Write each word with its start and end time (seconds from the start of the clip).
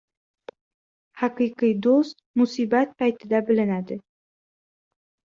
•Haqiqiy 1.23 1.73
do‘st 1.85 2.15
musibat 2.41 2.95
payti 3.03 3.43
bilinadi. 3.51 3.99